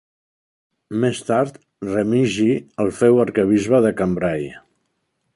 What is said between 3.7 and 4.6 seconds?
de Cambrai.